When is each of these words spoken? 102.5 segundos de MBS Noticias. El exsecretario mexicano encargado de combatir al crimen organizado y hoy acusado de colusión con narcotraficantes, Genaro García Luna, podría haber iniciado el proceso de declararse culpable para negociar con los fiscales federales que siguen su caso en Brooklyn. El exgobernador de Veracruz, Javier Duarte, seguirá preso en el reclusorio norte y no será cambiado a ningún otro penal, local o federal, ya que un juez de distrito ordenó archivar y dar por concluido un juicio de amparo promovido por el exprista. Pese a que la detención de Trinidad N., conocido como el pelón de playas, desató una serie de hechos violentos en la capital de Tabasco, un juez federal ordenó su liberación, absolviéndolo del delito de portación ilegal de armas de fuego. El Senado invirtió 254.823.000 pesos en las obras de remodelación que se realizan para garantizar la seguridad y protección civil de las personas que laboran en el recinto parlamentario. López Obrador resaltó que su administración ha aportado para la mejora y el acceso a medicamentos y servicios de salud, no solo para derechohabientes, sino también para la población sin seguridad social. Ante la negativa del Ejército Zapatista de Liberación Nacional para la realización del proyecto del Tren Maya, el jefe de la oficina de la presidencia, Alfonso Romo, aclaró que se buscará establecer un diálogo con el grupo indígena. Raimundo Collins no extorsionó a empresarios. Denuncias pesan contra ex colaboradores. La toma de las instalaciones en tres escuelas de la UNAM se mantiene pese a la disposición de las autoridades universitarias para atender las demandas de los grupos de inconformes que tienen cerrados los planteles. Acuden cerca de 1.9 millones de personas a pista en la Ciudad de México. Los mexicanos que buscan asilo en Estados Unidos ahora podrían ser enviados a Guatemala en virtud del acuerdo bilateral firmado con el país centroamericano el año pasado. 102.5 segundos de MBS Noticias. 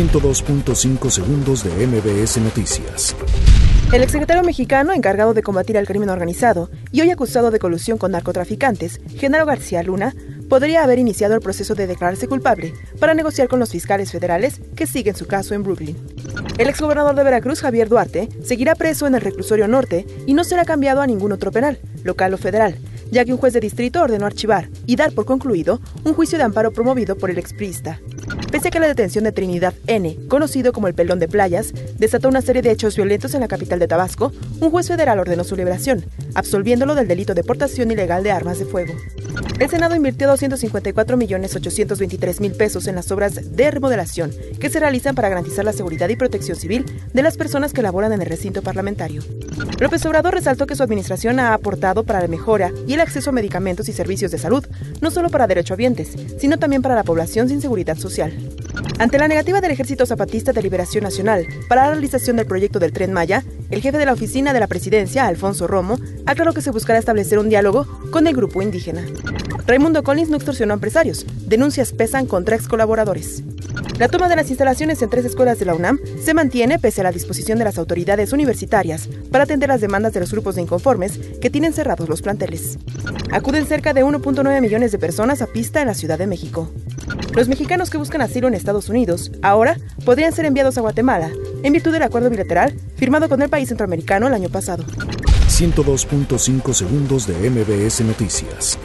102.5 0.00 1.10
segundos 1.10 1.62
de 1.62 1.86
MBS 1.86 2.38
Noticias. 2.38 3.14
El 3.92 4.02
exsecretario 4.02 4.42
mexicano 4.42 4.94
encargado 4.94 5.34
de 5.34 5.42
combatir 5.42 5.76
al 5.76 5.86
crimen 5.86 6.08
organizado 6.08 6.70
y 6.90 7.02
hoy 7.02 7.10
acusado 7.10 7.50
de 7.50 7.58
colusión 7.58 7.98
con 7.98 8.12
narcotraficantes, 8.12 8.98
Genaro 9.18 9.44
García 9.44 9.82
Luna, 9.82 10.14
podría 10.48 10.84
haber 10.84 10.98
iniciado 10.98 11.34
el 11.34 11.42
proceso 11.42 11.74
de 11.74 11.86
declararse 11.86 12.28
culpable 12.28 12.72
para 12.98 13.12
negociar 13.12 13.48
con 13.48 13.60
los 13.60 13.72
fiscales 13.72 14.10
federales 14.10 14.62
que 14.74 14.86
siguen 14.86 15.16
su 15.16 15.26
caso 15.26 15.52
en 15.54 15.64
Brooklyn. 15.64 15.98
El 16.56 16.70
exgobernador 16.70 17.14
de 17.14 17.24
Veracruz, 17.24 17.60
Javier 17.60 17.90
Duarte, 17.90 18.30
seguirá 18.42 18.76
preso 18.76 19.06
en 19.06 19.16
el 19.16 19.20
reclusorio 19.20 19.68
norte 19.68 20.06
y 20.24 20.32
no 20.32 20.44
será 20.44 20.64
cambiado 20.64 21.02
a 21.02 21.06
ningún 21.06 21.32
otro 21.32 21.52
penal, 21.52 21.78
local 22.04 22.32
o 22.32 22.38
federal, 22.38 22.78
ya 23.10 23.26
que 23.26 23.34
un 23.34 23.38
juez 23.38 23.52
de 23.52 23.60
distrito 23.60 24.00
ordenó 24.00 24.24
archivar 24.24 24.70
y 24.86 24.96
dar 24.96 25.12
por 25.12 25.26
concluido 25.26 25.78
un 26.04 26.14
juicio 26.14 26.38
de 26.38 26.44
amparo 26.44 26.72
promovido 26.72 27.18
por 27.18 27.30
el 27.30 27.36
exprista. 27.36 28.00
Pese 28.50 28.68
a 28.68 28.70
que 28.72 28.80
la 28.80 28.88
detención 28.88 29.22
de 29.22 29.30
Trinidad 29.30 29.74
N., 29.86 30.16
conocido 30.26 30.72
como 30.72 30.88
el 30.88 30.94
pelón 30.94 31.20
de 31.20 31.28
playas, 31.28 31.72
desató 31.98 32.28
una 32.28 32.40
serie 32.40 32.62
de 32.62 32.72
hechos 32.72 32.96
violentos 32.96 33.32
en 33.34 33.42
la 33.42 33.48
capital 33.48 33.78
de 33.78 33.86
Tabasco, 33.86 34.32
un 34.60 34.70
juez 34.70 34.88
federal 34.88 35.20
ordenó 35.20 35.44
su 35.44 35.54
liberación, 35.54 36.04
absolviéndolo 36.34 36.96
del 36.96 37.06
delito 37.06 37.34
de 37.34 37.44
portación 37.44 37.92
ilegal 37.92 38.24
de 38.24 38.32
armas 38.32 38.58
de 38.58 38.64
fuego. 38.64 38.94
El 39.60 39.70
Senado 39.70 39.94
invirtió 39.94 40.28
254.823.000 40.32 42.56
pesos 42.56 42.86
en 42.86 42.96
las 42.96 43.10
obras 43.12 43.54
de 43.54 43.70
remodelación 43.70 44.32
que 44.58 44.70
se 44.70 44.80
realizan 44.80 45.14
para 45.14 45.28
garantizar 45.28 45.64
la 45.64 45.72
seguridad 45.72 46.08
y 46.08 46.16
protección 46.16 46.56
civil 46.56 46.86
de 47.12 47.22
las 47.22 47.36
personas 47.36 47.72
que 47.72 47.82
laboran 47.82 48.12
en 48.12 48.22
el 48.22 48.26
recinto 48.26 48.62
parlamentario. 48.62 49.22
López 49.78 50.04
Obrador 50.06 50.34
resaltó 50.34 50.66
que 50.66 50.76
su 50.76 50.82
administración 50.82 51.38
ha 51.40 51.54
aportado 51.54 52.04
para 52.04 52.20
la 52.20 52.28
mejora 52.28 52.72
y 52.86 52.94
el 52.94 53.00
acceso 53.00 53.30
a 53.30 53.34
medicamentos 53.34 53.88
y 53.88 53.92
servicios 53.92 54.30
de 54.30 54.38
salud, 54.38 54.64
no 55.00 55.10
solo 55.10 55.28
para 55.28 55.46
derechohabientes, 55.46 56.14
sino 56.38 56.58
también 56.58 56.82
para 56.82 56.94
la 56.94 57.04
población 57.04 57.48
sin 57.48 57.60
seguridad 57.60 57.98
social. 57.98 58.32
Ante 58.98 59.18
la 59.18 59.28
negativa 59.28 59.60
del 59.60 59.70
Ejército 59.70 60.04
Zapatista 60.04 60.52
de 60.52 60.62
Liberación 60.62 61.04
Nacional 61.04 61.46
para 61.68 61.84
la 61.84 61.90
realización 61.92 62.36
del 62.36 62.46
proyecto 62.46 62.78
del 62.78 62.92
Tren 62.92 63.12
Maya, 63.12 63.44
el 63.70 63.80
jefe 63.80 63.98
de 63.98 64.06
la 64.06 64.12
oficina 64.12 64.52
de 64.52 64.60
la 64.60 64.66
presidencia, 64.66 65.26
Alfonso 65.26 65.66
Romo, 65.66 65.98
aclaró 66.26 66.52
que 66.52 66.60
se 66.60 66.70
buscará 66.70 66.98
establecer 66.98 67.38
un 67.38 67.48
diálogo 67.48 67.86
con 68.10 68.26
el 68.26 68.36
grupo 68.36 68.60
indígena. 68.62 69.02
Raimundo 69.66 70.02
Collins 70.02 70.30
no 70.30 70.36
extorsionó 70.36 70.72
a 70.72 70.74
empresarios. 70.74 71.24
Denuncias 71.46 71.92
pesan 71.92 72.26
contra 72.26 72.56
ex 72.56 72.68
colaboradores. 72.68 73.42
La 73.98 74.08
toma 74.08 74.28
de 74.28 74.36
las 74.36 74.48
instalaciones 74.48 75.02
en 75.02 75.10
tres 75.10 75.24
escuelas 75.24 75.58
de 75.58 75.66
la 75.66 75.74
UNAM 75.74 75.98
se 76.22 76.34
mantiene 76.34 76.78
pese 76.78 77.02
a 77.02 77.04
la 77.04 77.12
disposición 77.12 77.58
de 77.58 77.64
las 77.64 77.78
autoridades 77.78 78.32
universitarias 78.32 79.08
para 79.30 79.44
atender 79.44 79.68
las 79.68 79.80
demandas 79.80 80.12
de 80.12 80.20
los 80.20 80.32
grupos 80.32 80.54
de 80.54 80.62
inconformes 80.62 81.18
que 81.40 81.50
tienen 81.50 81.72
cerrados 81.72 82.08
los 82.08 82.22
planteles. 82.22 82.78
Acuden 83.30 83.66
cerca 83.66 83.92
de 83.92 84.04
1.9 84.04 84.60
millones 84.60 84.90
de 84.92 84.98
personas 84.98 85.42
a 85.42 85.46
pista 85.46 85.80
en 85.82 85.88
la 85.88 85.94
Ciudad 85.94 86.18
de 86.18 86.26
México. 86.26 86.70
Los 87.34 87.48
mexicanos 87.48 87.90
que 87.90 87.98
buscan 87.98 88.22
asilo 88.22 88.48
en 88.48 88.54
Estados 88.54 88.88
Unidos 88.88 89.30
ahora 89.42 89.76
podrían 90.04 90.32
ser 90.32 90.46
enviados 90.46 90.76
a 90.78 90.80
Guatemala 90.80 91.30
en 91.62 91.72
virtud 91.72 91.92
del 91.92 92.02
acuerdo 92.02 92.28
bilateral 92.28 92.74
firmado 92.96 93.28
con 93.28 93.40
el 93.40 93.48
país 93.48 93.68
centroamericano 93.68 94.26
el 94.26 94.34
año 94.34 94.48
pasado. 94.48 94.84
102.5 95.48 96.72
segundos 96.72 97.26
de 97.26 97.50
MBS 97.50 98.00
Noticias. 98.00 98.78